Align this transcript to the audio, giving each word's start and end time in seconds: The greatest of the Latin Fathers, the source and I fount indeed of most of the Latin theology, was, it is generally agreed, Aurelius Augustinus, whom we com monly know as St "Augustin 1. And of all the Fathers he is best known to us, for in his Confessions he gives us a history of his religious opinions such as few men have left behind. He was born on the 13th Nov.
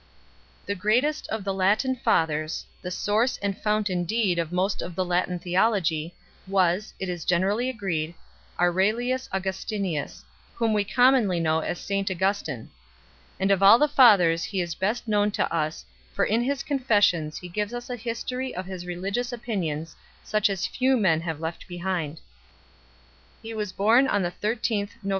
The 0.65 0.73
greatest 0.73 1.27
of 1.29 1.43
the 1.43 1.53
Latin 1.53 1.95
Fathers, 1.95 2.65
the 2.81 2.89
source 2.89 3.37
and 3.37 3.55
I 3.55 3.59
fount 3.59 3.87
indeed 3.87 4.39
of 4.39 4.51
most 4.51 4.81
of 4.81 4.95
the 4.95 5.05
Latin 5.05 5.37
theology, 5.37 6.15
was, 6.47 6.95
it 6.99 7.07
is 7.07 7.23
generally 7.23 7.69
agreed, 7.69 8.15
Aurelius 8.59 9.29
Augustinus, 9.31 10.25
whom 10.55 10.73
we 10.73 10.83
com 10.83 11.13
monly 11.13 11.39
know 11.39 11.59
as 11.59 11.79
St 11.79 12.09
"Augustin 12.09 12.61
1. 13.37 13.41
And 13.41 13.51
of 13.51 13.61
all 13.61 13.77
the 13.77 13.87
Fathers 13.87 14.43
he 14.43 14.59
is 14.59 14.73
best 14.73 15.07
known 15.07 15.29
to 15.37 15.45
us, 15.53 15.85
for 16.13 16.25
in 16.25 16.41
his 16.41 16.63
Confessions 16.63 17.37
he 17.37 17.47
gives 17.47 17.71
us 17.71 17.87
a 17.87 17.95
history 17.95 18.55
of 18.55 18.65
his 18.65 18.87
religious 18.87 19.31
opinions 19.31 19.95
such 20.23 20.49
as 20.49 20.65
few 20.65 20.97
men 20.97 21.21
have 21.21 21.39
left 21.39 21.67
behind. 21.67 22.19
He 23.43 23.53
was 23.53 23.71
born 23.71 24.07
on 24.07 24.23
the 24.23 24.31
13th 24.31 24.93
Nov. 25.03 25.09